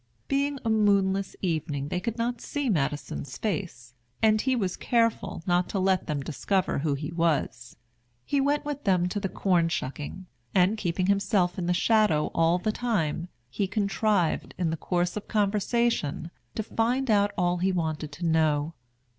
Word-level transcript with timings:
Being 0.27 0.57
a 0.65 0.69
moonless 0.71 1.35
evening, 1.43 1.89
they 1.89 1.99
could 1.99 2.17
not 2.17 2.41
see 2.41 2.69
Madison's 2.69 3.37
face, 3.37 3.93
and 4.19 4.41
he 4.41 4.55
was 4.55 4.75
careful 4.75 5.43
not 5.45 5.69
to 5.69 5.79
let 5.79 6.07
them 6.07 6.23
discover 6.23 6.79
who 6.79 6.95
he 6.95 7.11
was. 7.11 7.75
He 8.25 8.41
went 8.41 8.65
with 8.65 8.83
them 8.83 9.07
to 9.09 9.19
the 9.19 9.29
corn 9.29 9.69
shucking; 9.69 10.25
and, 10.55 10.75
keeping 10.75 11.05
himself 11.05 11.59
in 11.59 11.67
the 11.67 11.71
shadow 11.71 12.31
all 12.33 12.57
the 12.57 12.71
time, 12.71 13.27
he 13.47 13.67
contrived, 13.67 14.55
in 14.57 14.71
the 14.71 14.75
course 14.75 15.15
of 15.15 15.27
conversation, 15.27 16.31
to 16.55 16.63
find 16.63 17.11
out 17.11 17.29
all 17.37 17.57
he 17.57 17.71
wanted 17.71 18.11
to 18.13 18.25
know. 18.25 18.73